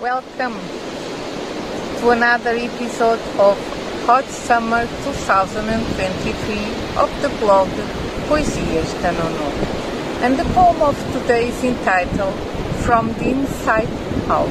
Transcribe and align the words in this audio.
Welcome 0.00 0.56
to 2.00 2.08
another 2.08 2.56
episode 2.56 3.20
of 3.38 3.58
Hot 4.06 4.24
Summer 4.24 4.86
2023 5.04 6.56
of 6.96 7.10
the 7.20 7.28
blog 7.38 7.68
Poesias 8.24 8.94
da 9.02 9.10
Nono. 9.12 9.50
And 10.24 10.38
the 10.38 10.44
poem 10.54 10.80
of 10.80 10.96
today 11.12 11.48
is 11.48 11.62
entitled 11.62 12.32
From 12.80 13.12
the 13.18 13.28
Inside 13.28 13.92
Out. 14.32 14.48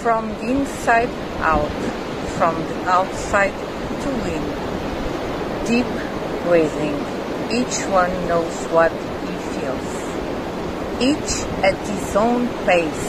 From 0.00 0.28
the 0.28 0.50
inside 0.52 1.10
out, 1.40 1.68
from 2.38 2.54
the 2.64 2.88
outside 2.88 3.52
to 4.00 4.10
in. 4.32 4.44
Deep 5.66 5.92
breathing. 6.48 7.21
Each 7.52 7.84
one 7.92 8.10
knows 8.28 8.64
what 8.72 8.90
he 8.92 9.34
feels. 9.52 9.92
Each 11.04 11.32
at 11.62 11.76
his 11.86 12.16
own 12.16 12.48
pace. 12.64 13.08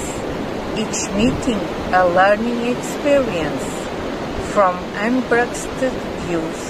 Each 0.76 1.10
meeting 1.16 1.62
a 1.94 2.06
learning 2.06 2.76
experience. 2.76 3.64
From 4.52 4.76
unbreasted 5.00 5.96
views, 6.26 6.62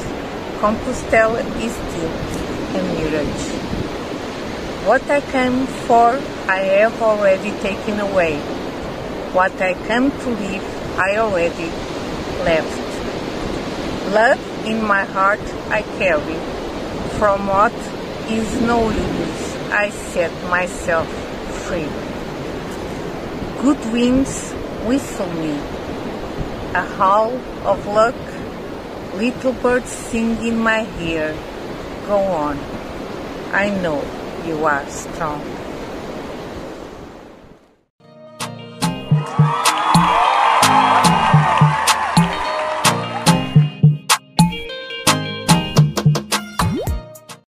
Compostela 0.62 1.42
is 1.66 1.74
still 1.74 2.14
a 2.78 2.82
mirage. 2.94 3.48
What 4.86 5.10
I 5.10 5.22
came 5.22 5.66
for, 5.88 6.22
I 6.48 6.60
have 6.78 7.02
already 7.02 7.52
taken 7.60 8.00
away. 8.00 8.38
What 9.34 9.60
I 9.60 9.74
came 9.88 10.12
to 10.12 10.30
leave, 10.30 10.64
I 11.00 11.18
already 11.18 11.72
left. 12.46 12.78
Love 14.14 14.42
in 14.64 14.86
my 14.86 15.06
heart 15.06 15.42
I 15.70 15.82
carry. 15.98 16.53
From 17.24 17.48
what 17.48 17.72
is 18.30 18.62
no 18.64 18.90
use, 18.90 19.56
I 19.72 19.92
set 20.12 20.34
myself 20.50 21.08
free. 21.64 21.88
Good 23.64 23.80
winds 23.94 24.52
whistle 24.84 25.32
me. 25.36 25.54
A 26.76 26.84
howl 26.98 27.32
of 27.64 27.88
luck, 27.88 28.20
little 29.16 29.54
birds 29.54 29.90
sing 29.90 30.46
in 30.46 30.60
my 30.60 30.86
ear. 31.00 31.34
Go 32.08 32.20
on, 32.20 32.60
I 33.54 33.70
know 33.70 34.04
you 34.46 34.66
are 34.66 34.86
strong. 34.90 35.40